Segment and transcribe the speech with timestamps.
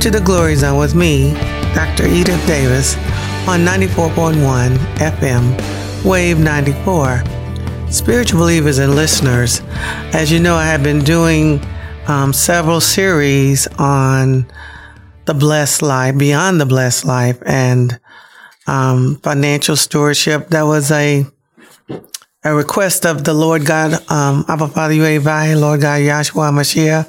[0.00, 1.32] to Enter the Glory Zone with me,
[1.74, 2.06] Dr.
[2.06, 2.96] Edith Davis,
[3.48, 7.22] on 94.1 FM, Wave 94.
[7.90, 9.62] Spiritual believers and listeners,
[10.12, 11.64] as you know, I have been doing
[12.08, 14.46] um, several series on
[15.24, 17.98] the blessed life, beyond the blessed life, and
[18.66, 20.48] um, financial stewardship.
[20.48, 21.24] That was a
[22.44, 27.08] a request of the Lord God, um, Abba Father Yahweh, Lord God Yahshua Mashiach,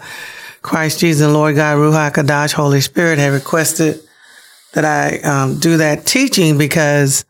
[0.68, 4.02] Christ Jesus, and Lord God Ruach Kadash, Holy Spirit, have requested
[4.74, 7.24] that I um, do that teaching because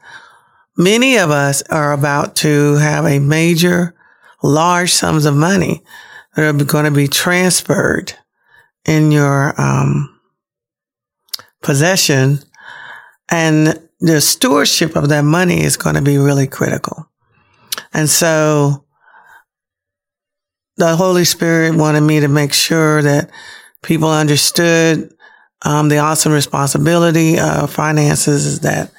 [0.76, 3.94] many of us are about to have a major,
[4.42, 5.84] large sums of money
[6.36, 8.14] that are going to be transferred
[8.86, 10.20] in your um,
[11.62, 12.40] possession,
[13.30, 17.08] and the stewardship of that money is going to be really critical.
[17.94, 18.84] And so
[20.78, 23.30] the Holy Spirit wanted me to make sure that
[23.84, 25.12] people understood
[25.64, 28.92] um, the awesome responsibility of finances is that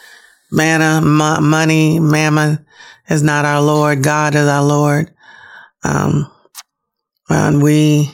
[0.51, 2.67] manna, money, mammon
[3.09, 4.03] is not our Lord.
[4.03, 5.13] God is our Lord.
[5.85, 6.31] Um,
[7.29, 8.13] and we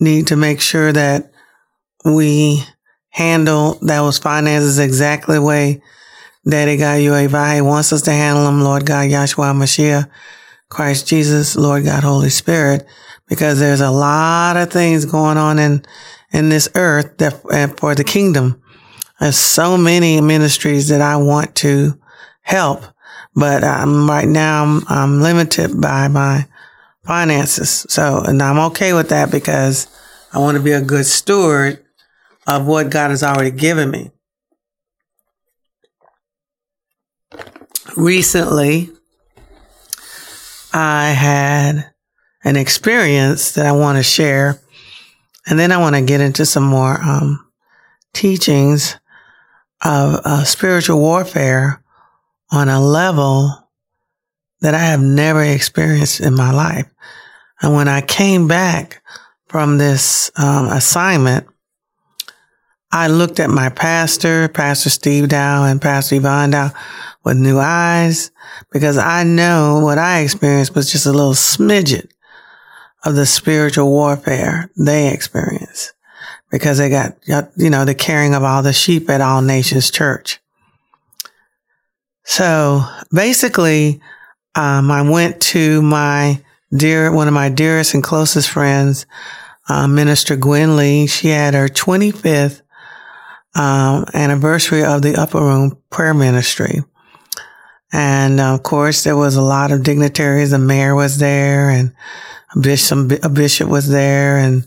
[0.00, 1.32] need to make sure that
[2.04, 2.64] we
[3.10, 5.82] handle those finances exactly the way
[6.48, 10.10] Daddy God Yahweh wants us to handle them, Lord God Yahshua Mashiach,
[10.72, 12.86] Christ Jesus, Lord God Holy Spirit,
[13.28, 15.84] because there's a lot of things going on in,
[16.32, 18.62] in this earth that for the kingdom.
[19.20, 22.00] There's so many ministries that I want to
[22.40, 22.84] help,
[23.34, 26.48] but I'm right now I'm, I'm limited by my
[27.04, 27.84] finances.
[27.90, 29.86] So, and I'm okay with that because
[30.32, 31.84] I want to be a good steward
[32.46, 34.10] of what God has already given me.
[37.96, 38.90] recently
[40.72, 41.92] I had
[42.44, 44.60] an experience that I want to share.
[45.46, 47.46] And then I want to get into some more um,
[48.12, 48.96] teachings
[49.84, 51.82] of uh, spiritual warfare
[52.50, 53.68] on a level
[54.60, 56.86] that I have never experienced in my life.
[57.60, 59.02] And when I came back
[59.46, 61.46] from this um, assignment,
[62.92, 66.70] I looked at my pastor, Pastor Steve Dow and Pastor Yvonne Dow
[67.24, 68.30] with new eyes
[68.70, 72.10] because I know what I experienced was just a little smidget
[73.04, 75.92] of the spiritual warfare they experience
[76.50, 77.16] because they got,
[77.56, 80.40] you know, the caring of all the sheep at All Nations Church.
[82.24, 84.00] So basically,
[84.54, 86.42] um, I went to my
[86.74, 89.06] dear, one of my dearest and closest friends,
[89.68, 91.06] uh, Minister Gwen Lee.
[91.06, 92.62] She had her 25th
[93.54, 96.82] um, anniversary of the Upper Room Prayer Ministry.
[97.92, 100.50] And uh, of course, there was a lot of dignitaries.
[100.50, 101.94] The mayor was there and
[102.54, 104.66] a bishop, a bishop was there and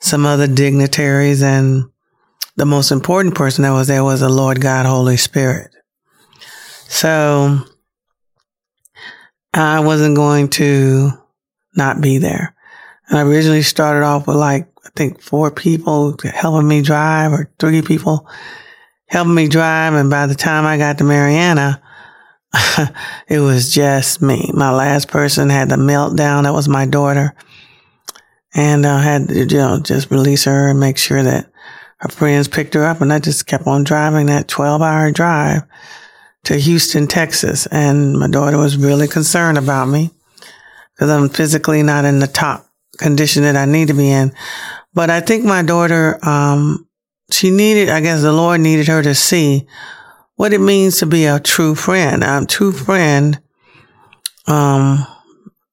[0.00, 1.42] some other dignitaries.
[1.42, 1.90] And
[2.56, 5.70] the most important person that was there was the Lord God, Holy Spirit.
[6.88, 7.58] So
[9.52, 11.10] I wasn't going to
[11.74, 12.54] not be there.
[13.08, 17.50] And I originally started off with like, I think four people helping me drive or
[17.58, 18.26] three people
[19.06, 19.92] helping me drive.
[19.92, 21.82] And by the time I got to Marianna,
[23.28, 24.50] it was just me.
[24.52, 26.44] My last person had the meltdown.
[26.44, 27.34] That was my daughter.
[28.54, 31.50] And I had to, you know, just release her and make sure that
[31.98, 33.00] her friends picked her up.
[33.00, 35.62] And I just kept on driving that 12 hour drive
[36.44, 37.66] to Houston, Texas.
[37.66, 40.10] And my daughter was really concerned about me
[40.94, 42.66] because I'm physically not in the top
[42.98, 44.32] condition that I need to be in.
[44.92, 46.86] But I think my daughter, um,
[47.30, 49.66] she needed, I guess the Lord needed her to see
[50.42, 52.24] what it means to be a true friend.
[52.24, 53.40] A true friend,
[54.48, 55.06] um,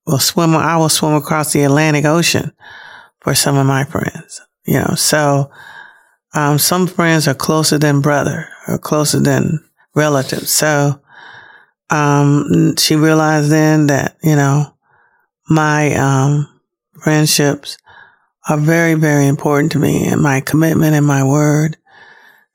[0.06, 2.52] will swim, I will swim across the Atlantic Ocean
[3.20, 5.50] for some of my friends, you know, so,
[6.36, 9.58] um, some friends are closer than brother or closer than
[9.96, 10.52] relatives.
[10.52, 11.02] So,
[11.90, 14.72] um, she realized then that, you know,
[15.50, 16.48] my, um,
[17.02, 17.76] friendships
[18.48, 21.76] are very, very important to me and my commitment and my word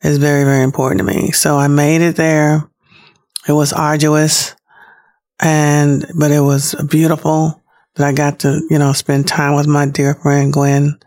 [0.05, 1.33] is very, very important to me.
[1.33, 2.69] So I made it there.
[3.49, 4.55] It was arduous
[5.41, 7.61] and, but it was beautiful
[7.97, 10.99] that I got to, you know, spend time with my dear friend Gwen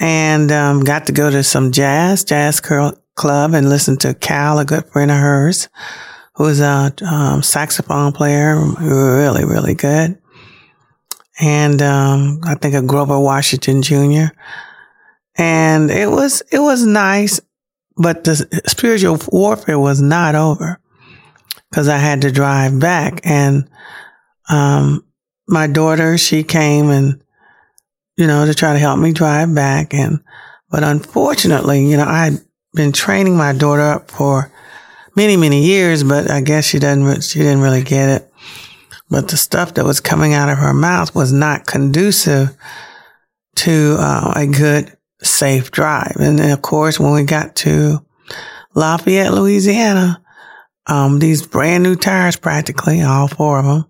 [0.00, 4.64] and, um, got to go to some jazz, jazz club and listen to Cal, a
[4.64, 5.68] good friend of hers,
[6.34, 10.18] who is a um, saxophone player, really, really good.
[11.40, 14.34] And, um, I think a Grover Washington Jr.
[15.36, 17.40] And it was, it was nice.
[18.00, 20.80] But the spiritual warfare was not over
[21.68, 23.68] because I had to drive back and,
[24.48, 25.04] um,
[25.46, 27.22] my daughter, she came and,
[28.16, 29.92] you know, to try to help me drive back.
[29.92, 30.20] And
[30.70, 32.40] But unfortunately, you know, I had
[32.72, 34.50] been training my daughter up for
[35.16, 38.32] many, many years, but I guess she doesn't, she didn't really get it.
[39.08, 42.56] But the stuff that was coming out of her mouth was not conducive
[43.56, 46.16] to uh, a good, safe drive.
[46.18, 48.04] And then, of course, when we got to
[48.74, 50.22] Lafayette, Louisiana,
[50.86, 53.84] um, these brand new tires, practically all four of them,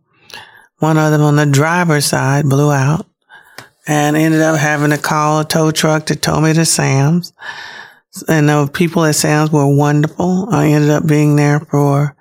[0.78, 3.06] one of them on the driver's side blew out
[3.86, 7.32] and ended up having to call a tow truck to tow me to Sam's.
[8.28, 10.48] And the people at Sam's were wonderful.
[10.50, 12.16] I ended up being there for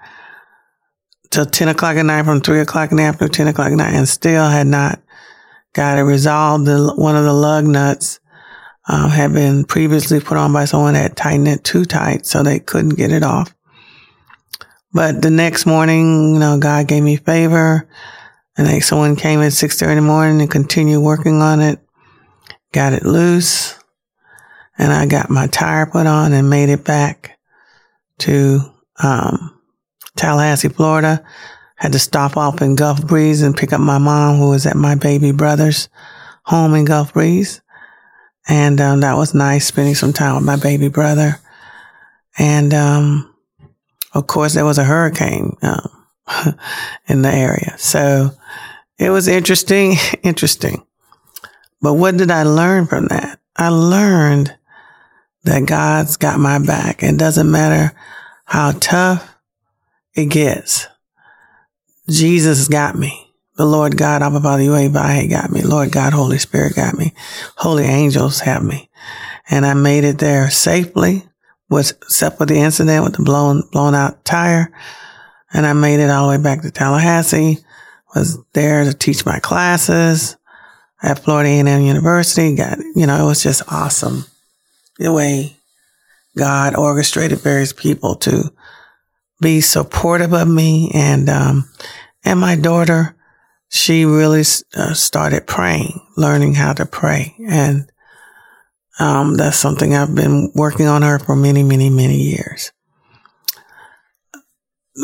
[1.30, 3.94] till 10 o'clock at night from 3 o'clock in the afternoon, 10 o'clock at night,
[3.94, 5.02] and still had not
[5.74, 6.66] got it resolved.
[6.66, 8.20] The, one of the lug nuts
[8.90, 12.60] um, had been previously put on by someone that tightened it too tight, so they
[12.60, 13.54] couldn't get it off.
[14.92, 17.88] But the next morning, you know, God gave me favor.
[18.58, 21.80] And then someone came at 6.30 in the morning and continued working on it,
[22.74, 23.80] got it loose,
[24.78, 27.38] and I got my tire put on and made it back
[28.20, 28.60] to
[29.02, 29.62] um,
[30.16, 31.24] Tallahassee, Florida.
[31.76, 34.76] Had to stop off in Gulf Breeze and pick up my mom, who was at
[34.76, 35.88] my baby brother's
[36.44, 37.62] home in Gulf Breeze.
[38.48, 41.40] And um, that was nice spending some time with my baby brother.
[42.38, 43.34] And um,
[44.14, 46.06] of course, there was a hurricane um,
[47.08, 47.76] in the area.
[47.78, 48.32] So
[48.98, 50.86] it was interesting, interesting.
[51.82, 53.40] But what did I learn from that?
[53.56, 54.56] I learned
[55.44, 57.04] that God's got my back.
[57.04, 57.96] It doesn't matter
[58.46, 59.36] how tough
[60.14, 60.88] it gets.
[62.10, 63.29] Jesus got me.
[63.60, 65.62] The Lord God, Abba Father, Yahweh, got me.
[65.64, 67.14] Lord God, Holy Spirit got me.
[67.58, 68.90] Holy angels have me.
[69.50, 71.26] And I made it there safely,
[71.70, 74.72] was, except for the incident with the blown, blown out tire.
[75.52, 77.58] And I made it all the way back to Tallahassee
[78.16, 80.38] was there to teach my classes
[81.04, 82.56] at Florida A&M University.
[82.56, 84.24] Got, you know, it was just awesome
[85.00, 85.58] the way
[86.38, 88.54] God orchestrated various people to
[89.42, 90.92] be supportive of me.
[90.94, 91.70] And, um,
[92.24, 93.18] and my daughter,
[93.70, 94.44] she really
[94.76, 97.36] uh, started praying, learning how to pray.
[97.48, 97.90] And,
[99.00, 102.72] um, that's something I've been working on her for many, many, many years.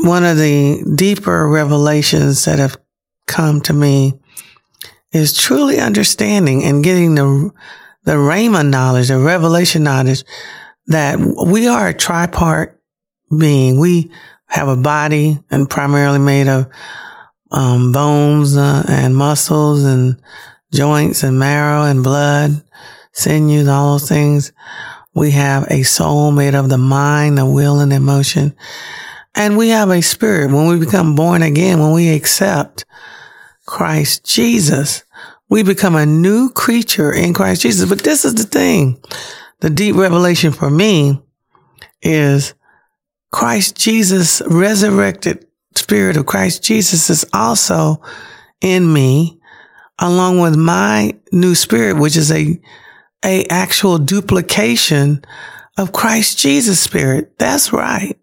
[0.04, 2.78] One of the deeper revelations that have
[3.28, 4.20] come to me
[5.14, 7.52] is truly understanding and getting the,
[8.04, 10.26] the Rhema knowledge, the revelation knowledge
[10.88, 12.76] that we are a tripart
[13.38, 13.80] being.
[13.80, 14.12] We
[14.48, 16.68] have a body and primarily made of
[17.52, 20.22] um, bones uh, and muscles and
[20.74, 22.64] joints and marrow and blood,
[23.14, 24.52] sinews, all those things.
[25.14, 28.56] We have a soul made of the mind, the will, and emotion.
[29.34, 30.52] And we have a spirit.
[30.52, 32.86] When we become born again, when we accept
[33.66, 35.04] Christ Jesus,
[35.50, 37.88] we become a new creature in Christ Jesus.
[37.90, 39.02] But this is the thing.
[39.62, 41.22] The deep revelation for me
[42.02, 42.54] is
[43.32, 45.45] Christ Jesus, resurrected
[45.76, 48.02] spirit of Christ Jesus is also
[48.62, 49.40] in me,
[50.00, 52.60] along with my new spirit, which is a,
[53.24, 55.24] a actual duplication
[55.78, 57.38] of Christ Jesus spirit.
[57.38, 58.18] That's right.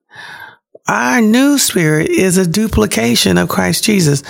[0.89, 4.23] Our new spirit is a duplication of Christ Jesus.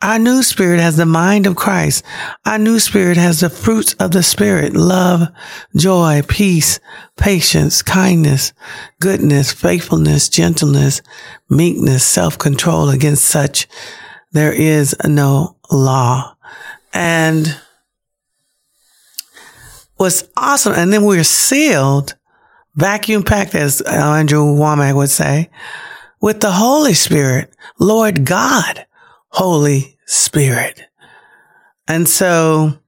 [0.00, 2.04] Our new spirit has the mind of Christ.
[2.46, 5.26] Our new spirit has the fruits of the spirit, love,
[5.74, 6.78] joy, peace,
[7.16, 8.52] patience, kindness,
[9.00, 11.02] goodness, faithfulness, gentleness,
[11.50, 12.90] meekness, self-control.
[12.90, 13.66] Against such,
[14.30, 16.36] there is no law.
[16.94, 17.60] And
[19.96, 22.14] what's awesome, and then we're sealed,
[22.76, 25.50] vacuum packed, as Andrew Wommack would say,
[26.20, 28.84] with the Holy Spirit, Lord God.
[29.28, 30.82] Holy Spirit.
[31.86, 32.78] And so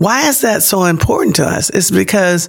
[0.00, 1.68] why is that so important to us?
[1.68, 2.48] It's because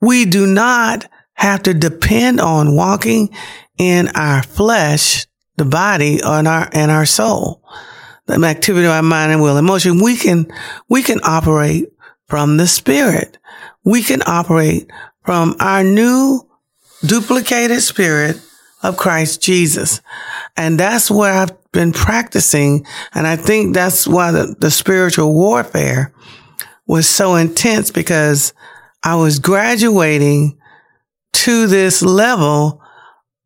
[0.00, 3.28] we do not have to depend on walking
[3.76, 7.62] in our flesh, the body, and our, and our soul.
[8.24, 10.02] The activity of our mind and will, and emotion.
[10.02, 10.50] We can,
[10.88, 11.92] we can operate
[12.28, 13.36] from the spirit.
[13.84, 14.90] We can operate
[15.22, 16.48] from our new
[17.04, 18.40] duplicated spirit
[18.82, 20.00] of Christ Jesus.
[20.56, 22.86] And that's where I've been practicing.
[23.14, 26.12] And I think that's why the, the spiritual warfare
[26.86, 28.52] was so intense because
[29.02, 30.58] I was graduating
[31.32, 32.82] to this level.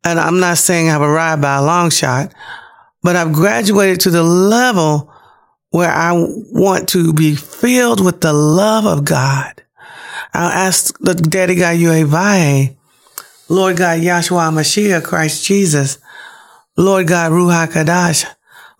[0.03, 2.33] And I'm not saying I've arrived by a long shot,
[3.03, 5.11] but I've graduated to the level
[5.69, 9.63] where I want to be filled with the love of God.
[10.33, 12.69] I'll ask the Daddy God Yahweh,
[13.51, 15.97] Lord God Yahshua Mashiach, Christ Jesus,
[16.77, 18.25] Lord God, Ruach Kadash,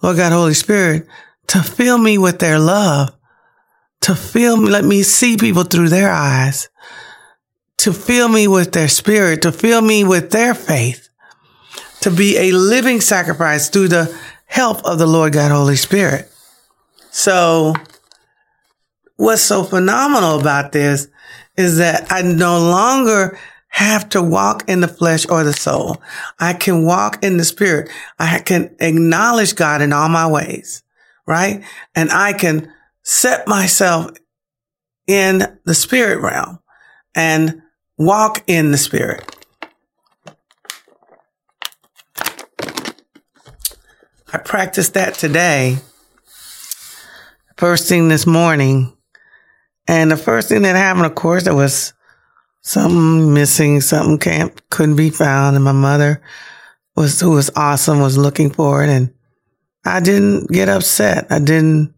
[0.01, 1.07] Lord God, Holy Spirit,
[1.47, 3.11] to fill me with their love,
[3.99, 6.69] to fill me, let me see people through their eyes,
[7.79, 11.09] to fill me with their spirit, to fill me with their faith,
[11.99, 16.31] to be a living sacrifice through the help of the Lord God Holy Spirit.
[17.09, 17.73] So
[19.17, 21.09] what's so phenomenal about this
[21.57, 23.37] is that I no longer
[23.71, 26.01] have to walk in the flesh or the soul.
[26.39, 27.89] I can walk in the spirit.
[28.19, 30.83] I can acknowledge God in all my ways,
[31.25, 31.63] right?
[31.95, 34.11] And I can set myself
[35.07, 36.59] in the spirit realm
[37.15, 37.61] and
[37.97, 39.35] walk in the spirit.
[44.33, 45.77] I practiced that today.
[47.57, 48.97] First thing this morning.
[49.87, 51.93] And the first thing that happened, of course, it was
[52.61, 55.55] something missing, something can't, couldn't be found.
[55.55, 56.21] And my mother
[56.95, 58.89] was, who was awesome, was looking for it.
[58.89, 59.13] And
[59.85, 61.27] I didn't get upset.
[61.31, 61.93] I didn't,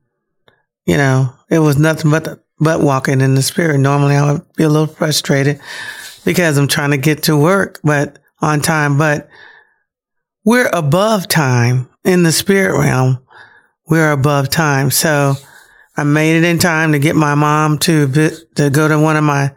[0.85, 3.77] you know, it was nothing but, but walking in the spirit.
[3.77, 5.59] Normally I would be a little frustrated
[6.25, 9.29] because I'm trying to get to work, but on time, but
[10.45, 13.19] we're above time in the spirit realm.
[13.87, 14.91] We're above time.
[14.91, 15.35] So
[15.95, 18.07] I made it in time to get my mom to,
[18.55, 19.53] to go to one of my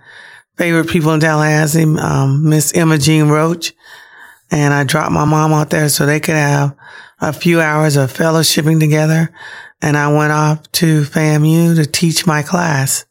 [0.56, 3.74] favorite people in Tallahassee, um, Miss Emma Jean Roach.
[4.50, 6.76] And I dropped my mom out there so they could have
[7.20, 9.30] a few hours of fellowshipping together.
[9.82, 13.04] And I went off to FAMU to teach my class.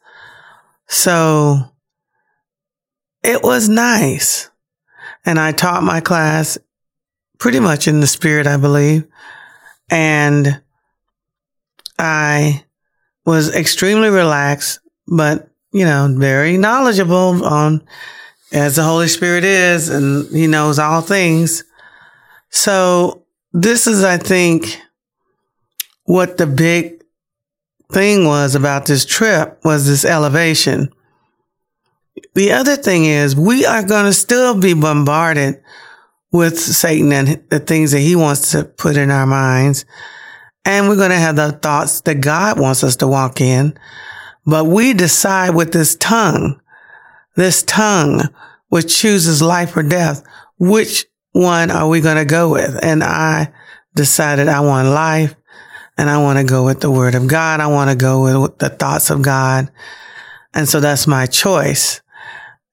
[0.87, 1.59] So
[3.23, 4.49] it was nice.
[5.25, 6.57] And I taught my class
[7.37, 9.05] pretty much in the spirit, I believe.
[9.89, 10.61] And
[11.97, 12.63] I
[13.25, 17.85] was extremely relaxed, but you know, very knowledgeable on
[18.53, 21.65] as the Holy Spirit is and he knows all things.
[22.49, 24.79] So this is, I think,
[26.05, 27.03] what the big
[27.91, 30.93] thing was about this trip was this elevation.
[32.35, 35.61] The other thing is we are going to still be bombarded
[36.31, 39.83] with Satan and the things that he wants to put in our minds.
[40.63, 43.77] And we're going to have the thoughts that God wants us to walk in.
[44.45, 46.61] But we decide with this tongue,
[47.35, 48.21] this tongue
[48.69, 50.23] which chooses life or death,
[50.59, 52.79] which one are we going to go with?
[52.83, 53.51] And I
[53.95, 55.35] decided I want life
[55.97, 57.59] and I want to go with the word of God.
[57.59, 59.71] I want to go with the thoughts of God.
[60.53, 62.01] And so that's my choice.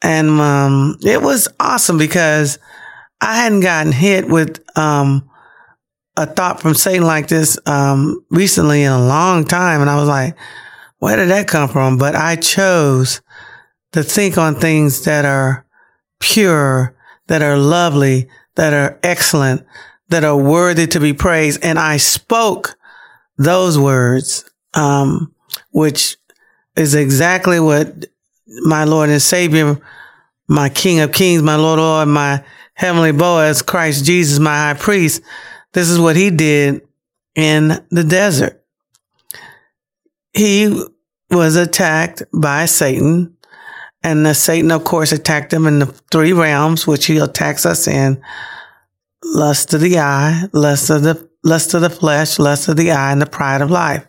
[0.02, 2.59] And, um, it was awesome because
[3.21, 5.29] I hadn't gotten hit with, um,
[6.17, 9.81] a thought from Satan like this, um, recently in a long time.
[9.81, 10.37] And I was like,
[11.02, 11.99] where did that come from?
[11.99, 13.23] But I chose
[13.90, 15.66] to think on things that are
[16.21, 16.94] pure,
[17.26, 19.66] that are lovely, that are excellent,
[20.11, 21.59] that are worthy to be praised.
[21.64, 22.76] And I spoke
[23.37, 25.35] those words, um,
[25.73, 26.18] which
[26.76, 28.06] is exactly what
[28.47, 29.80] my Lord and Savior,
[30.47, 32.44] my King of Kings, my Lord, Lord, my
[32.75, 35.21] Heavenly Boaz, Christ Jesus, my High Priest.
[35.73, 36.82] This is what He did
[37.35, 38.61] in the desert.
[40.32, 40.87] He
[41.32, 43.36] was attacked by Satan.
[44.04, 47.86] And the Satan, of course, attacked him in the three realms, which he attacks us
[47.86, 48.20] in
[49.24, 53.12] lust of the eye, lust of the, lust of the flesh, lust of the eye,
[53.12, 54.06] and the pride of life.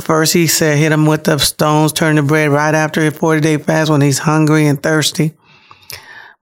[0.00, 3.40] First, he said, hit him with the stones, turn to bread right after a 40
[3.40, 5.34] day fast when he's hungry and thirsty.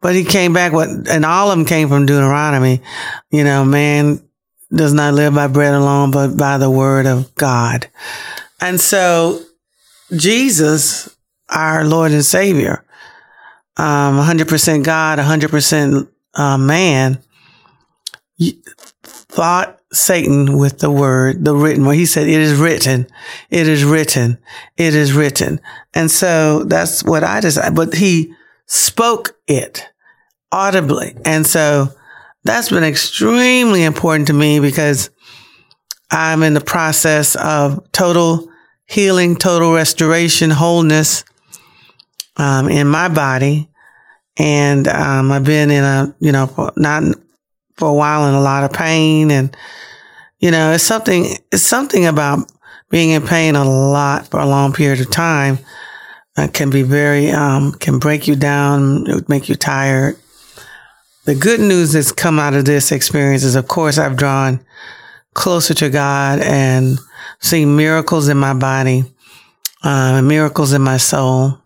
[0.01, 2.83] But he came back with, and all of them came from Deuteronomy.
[3.31, 4.29] You know, man
[4.75, 7.87] does not live by bread alone, but by the word of God.
[8.61, 9.41] And so
[10.11, 11.17] Jesus,
[11.49, 12.85] our Lord and Savior,
[13.77, 17.19] um, 100% God, 100% uh, man,
[19.03, 21.95] fought Satan with the word, the written word.
[21.95, 23.07] He said, it is written,
[23.51, 24.39] it is written,
[24.77, 25.61] it is written.
[25.93, 28.35] And so that's what I decided, but he
[28.67, 29.89] spoke it
[30.53, 31.17] audibly.
[31.25, 31.89] And so
[32.45, 35.11] that's been extremely important to me because
[36.11, 38.49] I'm in the process of total
[38.87, 41.25] healing, total restoration, wholeness
[42.37, 43.69] um, in my body.
[44.37, 47.03] And um, I've been in a, you know, for, not
[47.77, 49.31] for a while in a lot of pain.
[49.31, 49.57] And,
[50.39, 52.51] you know, it's something, it's something about
[52.91, 55.59] being in pain a lot for a long period of time
[56.37, 60.17] that can be very, um, can break you down, it would make you tired.
[61.25, 64.65] The good news that's come out of this experience is, of course, I've drawn
[65.33, 66.99] closer to God and
[67.41, 69.05] seen miracles in my body,
[69.83, 71.59] uh, miracles in my soul.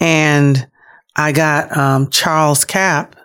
[0.00, 0.68] And
[1.14, 3.16] I got um, Charles Capps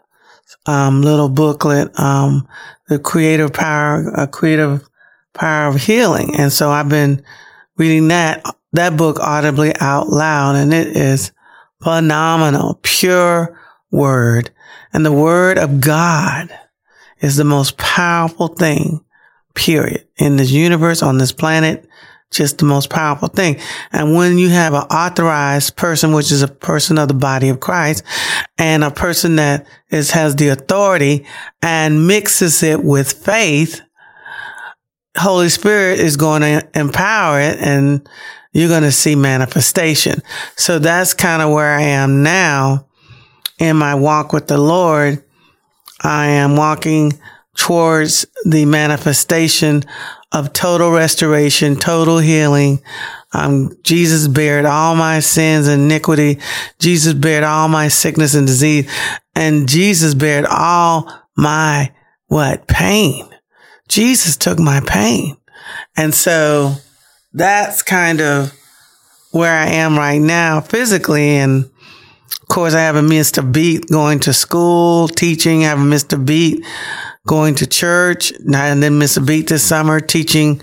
[0.66, 2.48] um, little booklet, um,
[2.88, 4.88] the creative power, creative
[5.34, 6.36] power of healing.
[6.38, 7.24] And so I've been
[7.78, 8.44] reading that,
[8.74, 11.32] that book audibly out loud and it is
[11.84, 14.52] phenomenal, pure word.
[14.94, 16.50] And the word of God
[17.22, 19.04] is the most powerful thing,
[19.54, 21.88] period, in this universe, on this planet,
[22.32, 23.60] just the most powerful thing.
[23.92, 27.60] And when you have an authorized person, which is a person of the body of
[27.60, 28.04] Christ
[28.58, 31.26] and a person that is, has the authority
[31.62, 33.82] and mixes it with faith,
[35.18, 38.08] Holy Spirit is going to empower it and
[38.54, 40.22] you're going to see manifestation.
[40.56, 42.88] So that's kind of where I am now
[43.60, 45.24] in my walk with the Lord.
[46.02, 47.20] I am walking
[47.56, 49.84] towards the manifestation
[50.32, 52.82] of total restoration, total healing.
[53.34, 56.40] Um, Jesus bared all my sins and iniquity.
[56.80, 58.90] Jesus bared all my sickness and disease.
[59.36, 61.92] And Jesus bared all my
[62.28, 62.68] what?
[62.68, 63.28] Pain.
[63.90, 65.36] Jesus took my pain.
[65.98, 66.76] And so
[67.34, 68.54] that's kind of
[69.32, 71.38] where I am right now physically.
[71.38, 75.64] And of course, I haven't missed a beat going to school, teaching.
[75.64, 76.66] I haven't missed a beat
[77.28, 78.32] going to church.
[78.32, 80.62] And then miss a beat this summer teaching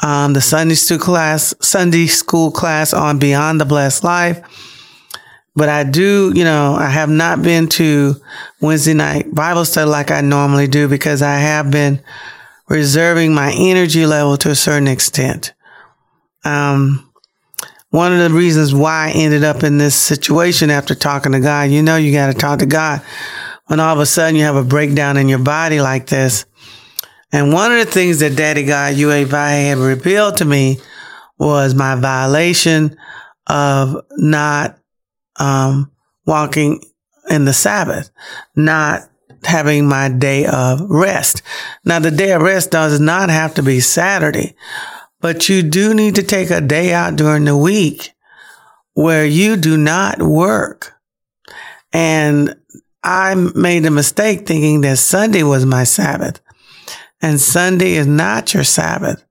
[0.00, 4.40] um, the Sunday school class, Sunday school class on Beyond the Blessed Life.
[5.54, 8.16] But I do, you know, I have not been to
[8.60, 12.02] Wednesday night Bible study like I normally do because I have been
[12.68, 15.52] reserving my energy level to a certain extent.
[16.42, 17.12] Um,
[17.90, 21.68] one of the reasons why I ended up in this situation after talking to God,
[21.68, 23.02] you know, you got to talk to God
[23.66, 26.44] when all of a sudden you have a breakdown in your body like this.
[27.32, 30.78] And one of the things that Daddy God UA had revealed to me
[31.38, 32.96] was my violation
[33.46, 34.78] of not
[35.36, 35.90] um,
[36.26, 36.82] walking
[37.30, 38.10] in the Sabbath,
[38.54, 39.02] not
[39.44, 41.42] having my day of rest.
[41.84, 44.54] Now, the day of rest does not have to be Saturday,
[45.20, 48.12] but you do need to take a day out during the week
[48.94, 50.94] where you do not work.
[51.92, 52.56] And
[53.02, 56.40] I made a mistake thinking that Sunday was my Sabbath.
[57.20, 59.24] And Sunday is not your Sabbath,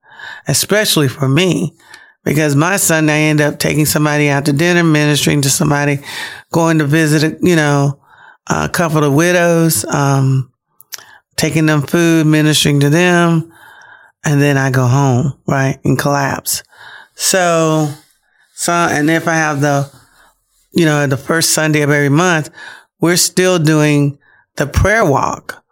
[0.48, 1.74] especially for me,
[2.24, 5.98] because my Sunday I end up taking somebody out to dinner, ministering to somebody,
[6.52, 8.00] going to visit, you know,
[8.48, 10.52] a couple of widows, um,
[11.36, 13.52] taking them food, ministering to them,
[14.24, 16.62] and then I go home, right, and collapse.
[17.14, 17.92] So,
[18.54, 19.90] so, and if I have the,
[20.72, 22.50] you know, the first Sunday of every month,
[23.02, 24.16] we're still doing
[24.56, 25.62] the prayer walk,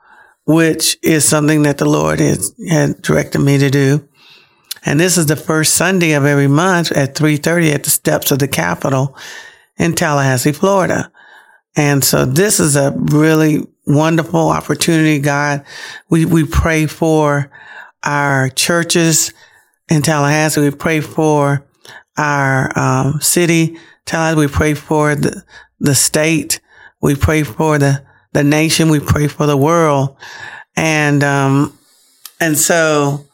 [0.44, 4.06] which is something that the Lord has had directed me to do.
[4.84, 8.40] And this is the first Sunday of every month at 3.30 at the steps of
[8.40, 9.16] the Capitol
[9.78, 11.12] in Tallahassee, Florida.
[11.76, 15.64] And so this is a really wonderful opportunity, God.
[16.08, 17.50] We, we pray for
[18.02, 19.32] our churches
[19.88, 20.62] in Tallahassee.
[20.62, 21.64] We pray for
[22.16, 24.40] our um, city, Tallahassee.
[24.40, 25.44] We pray for the,
[25.78, 26.60] the state.
[27.00, 28.88] We pray for the, the nation.
[28.88, 30.16] We pray for the world.
[30.76, 31.78] And, um,
[32.40, 33.26] and so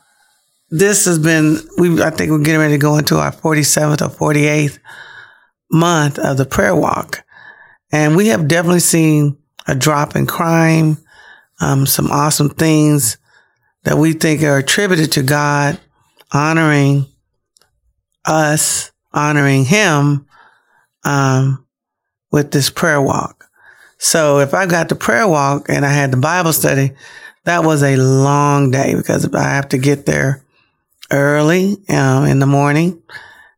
[0.70, 4.32] this has been, we, I think we're getting ready to go into our 47th or
[4.32, 4.78] 48th
[5.70, 7.24] month of the prayer walk.
[7.92, 10.98] And we have definitely seen a drop in crime,
[11.60, 13.18] um, some awesome things
[13.84, 15.80] that we think are attributed to God
[16.32, 17.06] honoring
[18.24, 20.26] us, honoring Him
[21.04, 21.66] um,
[22.32, 23.45] with this prayer walk.
[23.98, 26.92] So if I got the prayer walk and I had the Bible study,
[27.44, 30.44] that was a long day because I have to get there
[31.10, 33.02] early um, in the morning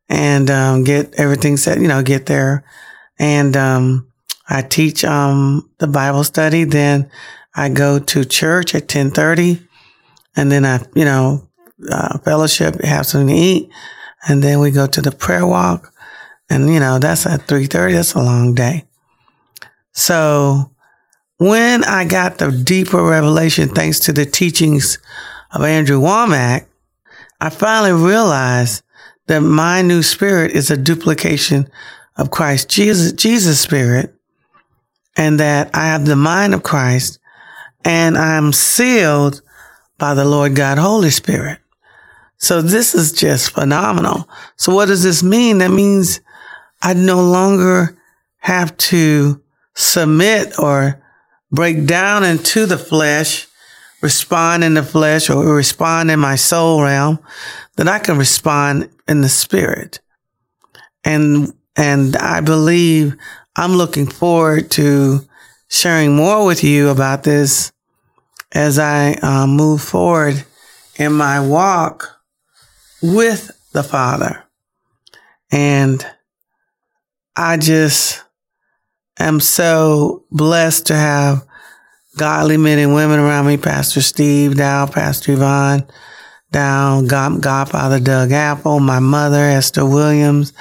[0.08, 2.64] and um, get everything set, you know, get there
[3.18, 4.08] and um,
[4.48, 6.64] I teach um, the Bible study.
[6.64, 7.10] Then
[7.54, 9.60] I go to church at ten thirty,
[10.36, 11.48] and then I, you know,
[11.90, 13.70] uh, fellowship, have something to eat,
[14.28, 15.92] and then we go to the prayer walk,
[16.48, 17.94] and you know that's at three thirty.
[17.94, 18.84] That's a long day.
[19.98, 20.70] So
[21.38, 25.00] when I got the deeper revelation, thanks to the teachings
[25.50, 26.66] of Andrew Wommack,
[27.40, 28.84] I finally realized
[29.26, 31.68] that my new spirit is a duplication
[32.16, 34.14] of Christ Jesus, Jesus' spirit
[35.16, 37.18] and that I have the mind of Christ
[37.84, 39.42] and I'm sealed
[39.98, 41.58] by the Lord God Holy Spirit.
[42.36, 44.28] So this is just phenomenal.
[44.54, 45.58] So what does this mean?
[45.58, 46.20] That means
[46.82, 47.98] I no longer
[48.36, 49.42] have to
[49.78, 51.00] submit or
[51.52, 53.46] break down into the flesh,
[54.02, 57.20] respond in the flesh or respond in my soul realm,
[57.76, 60.00] then I can respond in the spirit.
[61.04, 63.14] And, and I believe
[63.54, 65.20] I'm looking forward to
[65.68, 67.70] sharing more with you about this
[68.50, 70.44] as I uh, move forward
[70.96, 72.20] in my walk
[73.00, 74.42] with the Father.
[75.52, 76.04] And
[77.36, 78.24] I just
[79.18, 81.46] am so blessed to have
[82.16, 83.56] godly men and women around me.
[83.56, 85.86] Pastor Steve Dow, Pastor Yvonne
[86.50, 90.52] Dow, God, Godfather Doug Apple, my mother, Esther Williams,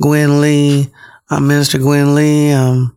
[0.00, 0.88] Gwen Lee,
[1.30, 2.96] uh, Minister Gwen Lee, um,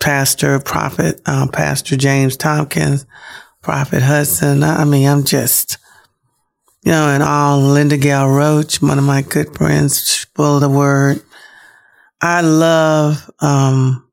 [0.00, 3.06] Pastor, Prophet, uh, Pastor James Tompkins,
[3.62, 4.64] Prophet Hudson.
[4.64, 5.78] I mean, I'm just,
[6.82, 10.70] you know, and all Linda Gale Roach, one of my good friends, full of the
[10.70, 11.22] word.
[12.20, 14.06] I love, um,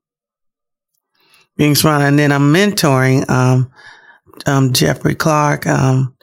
[1.57, 2.07] being surrounded.
[2.07, 3.71] And then I'm mentoring, um,
[4.45, 5.67] um, Jeffrey Clark.
[5.67, 6.15] Um,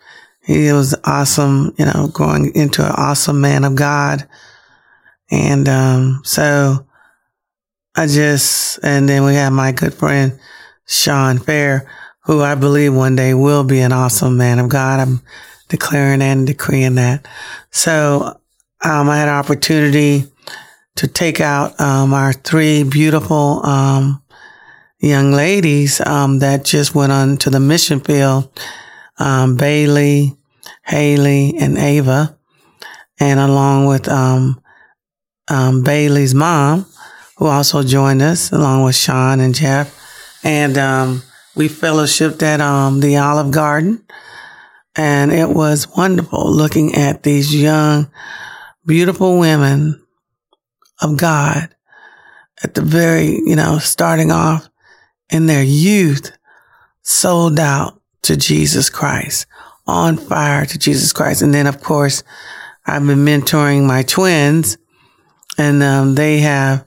[0.42, 4.26] he was awesome, you know, growing into an awesome man of God.
[5.30, 6.86] And, um, so
[7.96, 10.38] I just, and then we have my good friend,
[10.86, 11.90] Sean Fair,
[12.24, 15.00] who I believe one day will be an awesome man of God.
[15.00, 15.20] I'm
[15.68, 17.26] declaring and decreeing that.
[17.70, 18.38] So,
[18.82, 20.24] um, I had an opportunity
[20.96, 24.22] to take out, um, our three beautiful, um,
[24.98, 28.50] young ladies, um, that just went on to the mission field
[29.18, 30.36] um, Bailey,
[30.84, 32.36] Haley, and Ava,
[33.20, 34.60] and along with um,
[35.48, 36.86] um, Bailey's mom,
[37.36, 39.94] who also joined us, along with Sean and Jeff,
[40.42, 41.22] and um,
[41.54, 44.04] we fellowshipped at um, the Olive Garden,
[44.96, 48.10] and it was wonderful looking at these young,
[48.86, 50.03] beautiful women
[51.00, 51.74] of God
[52.62, 54.68] at the very, you know, starting off
[55.30, 56.32] in their youth,
[57.02, 59.46] sold out to Jesus Christ,
[59.86, 61.42] on fire to Jesus Christ.
[61.42, 62.22] And then, of course,
[62.86, 64.78] I've been mentoring my twins,
[65.58, 66.86] and um, they have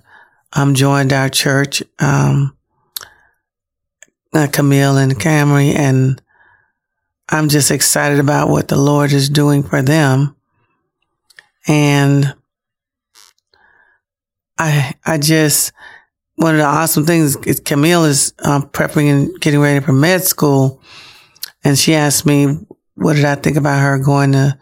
[0.53, 2.55] um, joined our church, um,
[4.33, 6.21] uh, Camille and Camry, and
[7.29, 10.35] I'm just excited about what the Lord is doing for them.
[11.67, 12.33] And
[14.57, 15.71] I, I just,
[16.35, 20.23] one of the awesome things is Camille is um, prepping and getting ready for med
[20.23, 20.81] school.
[21.63, 22.59] And she asked me,
[22.95, 24.57] what did I think about her going to,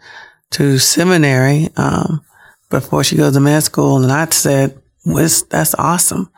[0.52, 2.22] to seminary, um,
[2.70, 4.02] before she goes to med school?
[4.02, 6.30] And I said, well, that's awesome.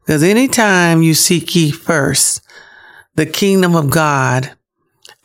[0.00, 2.42] Because anytime you seek ye first
[3.14, 4.52] the kingdom of God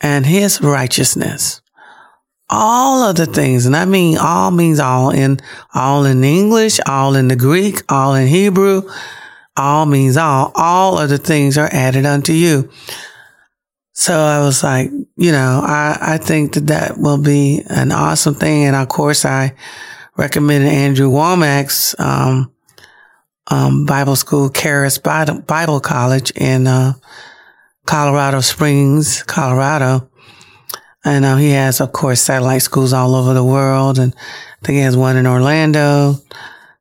[0.00, 1.60] and his righteousness,
[2.48, 5.40] all of the things, and I mean all means all in,
[5.74, 8.82] all in English, all in the Greek, all in Hebrew,
[9.56, 10.52] all means all.
[10.54, 12.70] All of the things are added unto you.
[13.92, 18.34] So I was like, you know, I, I think that that will be an awesome
[18.34, 18.64] thing.
[18.64, 19.54] And of course, I
[20.16, 22.52] recommended Andrew Wommack's, um,
[23.48, 26.92] um, Bible school, Charis Bible College in, uh,
[27.86, 30.10] Colorado Springs, Colorado.
[31.06, 33.98] And uh, he has, of course, satellite schools all over the world.
[33.98, 36.16] And I think he has one in Orlando.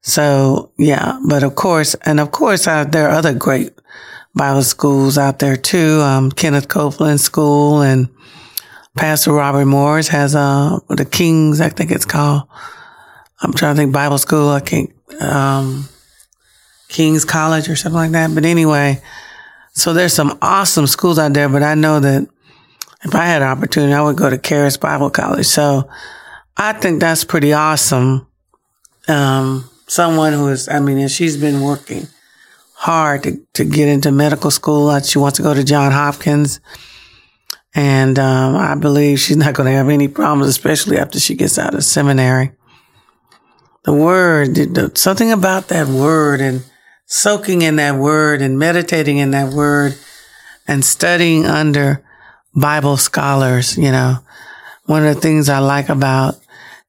[0.02, 3.72] So yeah, but of course, and of course, uh, there are other great
[4.36, 6.00] Bible schools out there too.
[6.02, 8.10] Um, Kenneth Copeland School and
[8.96, 12.44] Pastor Robert Morris has, uh, the Kings, I think it's called.
[13.42, 14.50] I'm trying to think Bible school.
[14.50, 15.90] I can't, um,
[16.88, 18.34] King's College or something like that.
[18.34, 19.02] But anyway,
[19.74, 22.30] so there's some awesome schools out there, but I know that
[23.06, 25.46] if I had an opportunity, I would go to Charis Bible College.
[25.46, 25.88] So
[26.58, 28.28] I think that's pretty awesome.
[29.08, 32.08] Um, someone who is, I mean, she's been working
[32.74, 35.00] hard to, to get into medical school.
[35.02, 36.60] She wants to go to John Hopkins.
[37.76, 41.60] And um, I believe she's not going to have any problems, especially after she gets
[41.60, 42.54] out of seminary.
[43.84, 46.63] The word, something about that word and
[47.06, 49.96] soaking in that word and meditating in that word
[50.68, 52.05] and studying under
[52.56, 54.20] Bible scholars, you know.
[54.86, 56.36] One of the things I like about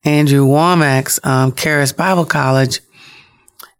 [0.04, 2.80] Andrew Wommack's um, Charis Bible College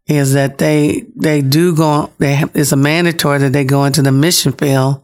[0.06, 2.12] is that they they do go.
[2.18, 5.02] They have, it's a mandatory that they go into the mission field.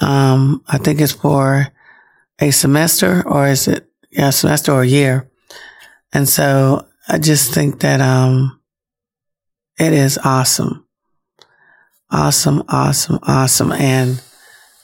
[0.00, 1.68] Um, I think it's for
[2.40, 5.30] a semester, or is it yeah, a semester or a year?
[6.12, 8.60] And so I just think that um,
[9.78, 10.86] it is awesome,
[12.10, 14.22] awesome, awesome, awesome, and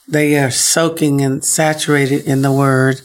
[0.09, 3.01] they are soaking and saturated in the Word,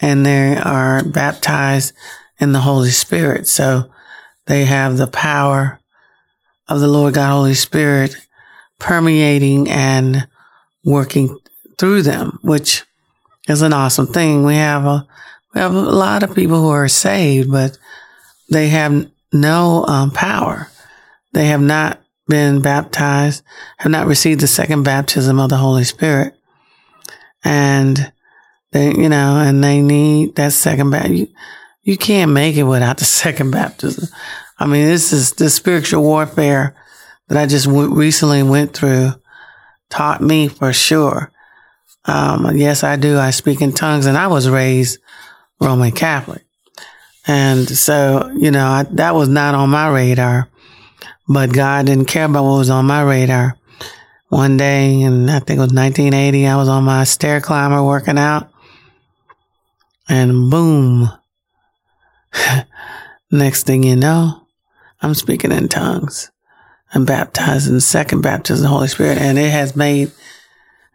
[0.00, 1.94] and they are baptized
[2.38, 3.46] in the Holy Spirit.
[3.46, 3.90] So
[4.46, 5.80] they have the power
[6.68, 8.16] of the Lord God Holy Spirit
[8.78, 10.28] permeating and
[10.84, 11.38] working
[11.78, 12.84] through them, which
[13.48, 14.44] is an awesome thing.
[14.44, 15.06] We have a
[15.54, 17.78] we have a lot of people who are saved, but
[18.50, 20.70] they have no um, power.
[21.32, 23.42] They have not been baptized,
[23.78, 26.34] have not received the second baptism of the Holy Spirit,
[27.44, 28.12] and
[28.72, 31.28] they, you know, and they need that second baptism.
[31.82, 34.08] You can't make it without the second baptism.
[34.58, 36.74] I mean, this is the spiritual warfare
[37.28, 39.12] that I just w- recently went through
[39.90, 41.30] taught me for sure.
[42.04, 43.18] Um, yes, I do.
[43.18, 44.98] I speak in tongues and I was raised
[45.60, 46.44] Roman Catholic.
[47.26, 50.48] And so, you know, I, that was not on my radar,
[51.28, 53.56] but God didn't care about what was on my radar.
[54.28, 58.18] One day, and I think it was 1980, I was on my stair climber working
[58.18, 58.50] out
[60.08, 61.08] and boom.
[63.30, 64.46] Next thing you know,
[65.00, 66.30] I'm speaking in tongues.
[66.94, 70.12] I'm baptized in the second baptism of the Holy Spirit, and it has made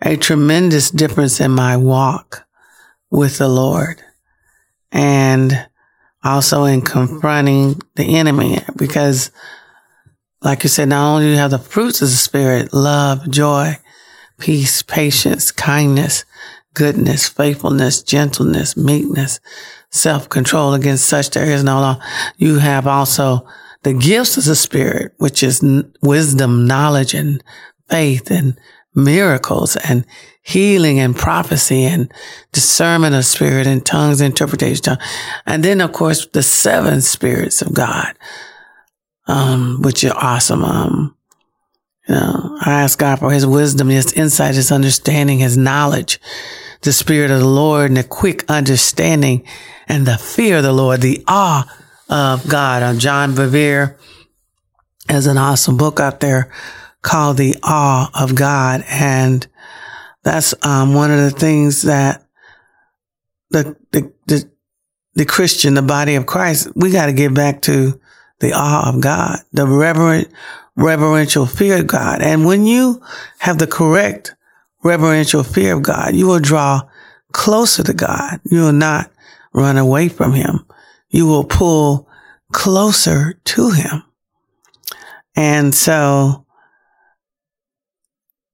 [0.02, 2.46] a tremendous difference in my walk
[3.10, 4.02] with the Lord
[4.92, 5.68] and
[6.24, 9.32] also in confronting the enemy because
[10.42, 13.78] like you said, not only do you have the fruits of the spirit, love, joy,
[14.40, 16.26] peace, patience, kindness,
[16.74, 19.40] goodness, faithfulness, gentleness, meekness,
[19.90, 20.74] self-control.
[20.74, 22.00] Against such there is no law.
[22.38, 23.46] You have also
[23.84, 25.64] the gifts of the spirit, which is
[26.02, 27.44] wisdom, knowledge, and
[27.90, 28.58] faith and
[28.96, 30.06] miracles and
[30.42, 32.12] healing and prophecy and
[32.52, 34.98] discernment of spirit and tongues, interpretation.
[35.46, 38.14] And then, of course, the seven spirits of God,
[39.32, 40.64] um, which are awesome.
[40.64, 41.16] Um,
[42.08, 46.20] you know, I ask God for his wisdom, his insight, his understanding, his knowledge,
[46.82, 49.46] the spirit of the Lord and the quick understanding
[49.88, 51.66] and the fear of the Lord, the awe
[52.10, 52.84] of God.
[52.84, 53.98] Uh, John Bevere
[55.08, 56.52] has an awesome book out there
[57.02, 58.84] called The Awe of God.
[58.90, 59.48] And
[60.24, 62.26] that's um, one of the things that
[63.50, 64.52] the, the, the,
[65.14, 68.00] the Christian, the body of Christ, we got to get back to
[68.42, 70.28] the awe of God, the reverent,
[70.76, 72.22] reverential fear of God.
[72.22, 73.02] And when you
[73.40, 74.36] have the correct
[74.84, 76.82] reverential fear of God, you will draw
[77.32, 78.40] closer to God.
[78.44, 79.12] You will not
[79.54, 80.66] run away from him.
[81.10, 82.10] You will pull
[82.52, 84.04] closer to him.
[85.36, 86.46] And so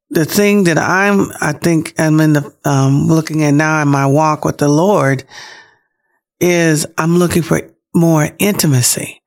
[0.09, 4.05] the thing that I'm, I think I'm in the, um, looking at now in my
[4.05, 5.23] walk with the Lord
[6.39, 7.61] is I'm looking for
[7.93, 9.21] more intimacy.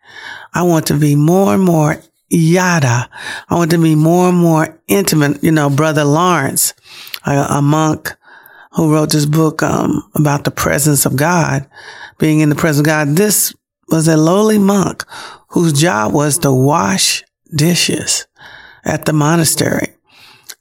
[0.53, 3.09] I want to be more and more yada.
[3.49, 5.43] I want to be more and more intimate.
[5.43, 6.75] You know, Brother Lawrence,
[7.27, 8.15] a, a monk
[8.73, 11.69] who wrote this book um, about the presence of God,
[12.19, 13.09] being in the presence of God.
[13.17, 13.55] This
[13.89, 15.05] was a lowly monk
[15.49, 18.27] whose job was to wash dishes
[18.85, 19.89] at the monastery.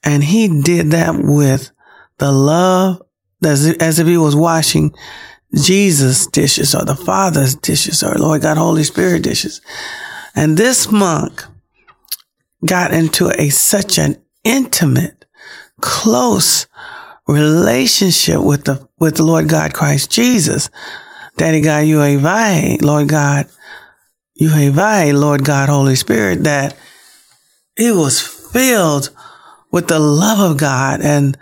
[0.04, 1.71] And he did that with
[2.17, 3.02] the love
[3.43, 4.93] as, as if he was washing
[5.55, 9.62] Jesus dishes or the Father's dishes or Lord God, Holy Spirit dishes.
[10.35, 11.43] And this monk
[12.65, 15.25] got into a such an intimate,
[15.81, 16.67] close
[17.27, 20.69] relationship with the with Lord God Christ Jesus.
[21.38, 23.47] Daddy God, you a vai, Lord God,
[24.35, 24.49] you
[25.13, 26.75] Lord God, Holy Spirit, that
[27.77, 29.09] he was filled
[29.71, 31.38] with the love of God and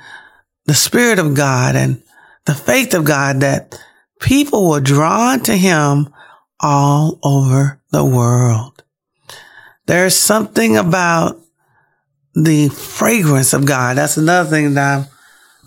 [0.66, 2.04] the Spirit of God and
[2.46, 3.80] the faith of God that
[4.20, 6.14] people were drawn to him
[6.60, 8.84] all over the world.
[9.86, 11.40] There's something about
[12.36, 13.98] the fragrance of God.
[13.98, 15.06] That's another thing that I'm,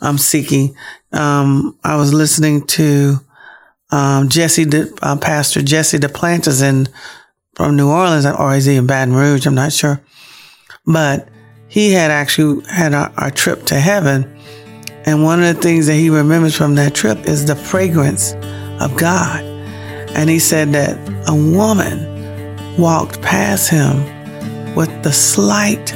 [0.00, 0.74] I'm seeking.
[1.12, 3.16] Um, I was listening to
[3.90, 6.88] um, Jesse, De, uh, Pastor Jesse Duplantis in
[7.54, 9.46] from New Orleans, or is he in Baton Rouge?
[9.46, 10.00] I'm not sure,
[10.86, 11.28] but
[11.68, 14.39] he had actually had our trip to heaven,
[15.06, 18.34] and one of the things that he remembers from that trip is the fragrance
[18.80, 19.42] of God.
[20.14, 20.96] And he said that
[21.28, 24.04] a woman walked past him
[24.74, 25.90] with the slight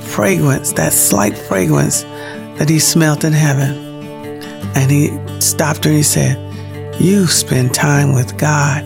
[0.00, 2.02] fragrance, that slight fragrance
[2.58, 3.76] that he smelt in heaven.
[4.74, 6.36] And he stopped her and he said,
[7.00, 8.84] You spend time with God.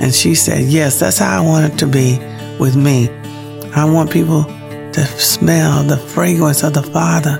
[0.00, 2.18] And she said, Yes, that's how I want it to be
[2.58, 3.08] with me.
[3.74, 7.38] I want people to smell the fragrance of the Father,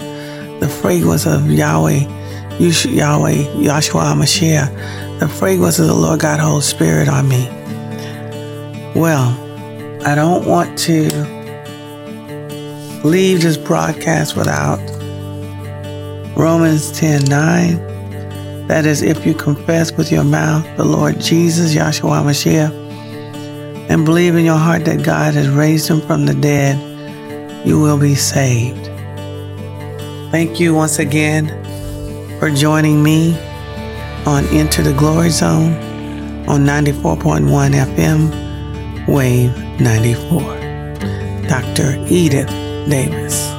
[0.60, 2.00] the fragrance of Yahweh,
[2.58, 7.48] Yahweh, Yahshua Mashiach, the fragrance of the Lord God, Holy Spirit on me.
[8.94, 9.28] Well,
[10.04, 11.08] I don't want to
[13.04, 14.78] leave this broadcast without
[16.36, 17.88] Romans 10 9.
[18.66, 22.70] That is, if you confess with your mouth the Lord Jesus, Yahshua Mashiach,
[23.88, 26.76] and believe in your heart that God has raised him from the dead,
[27.66, 28.87] you will be saved.
[30.30, 31.48] Thank you once again
[32.38, 33.32] for joining me
[34.26, 35.72] on Enter the Glory Zone
[36.46, 37.48] on 94.1
[37.96, 41.48] FM, Wave 94.
[41.48, 42.04] Dr.
[42.10, 42.48] Edith
[42.90, 43.57] Davis.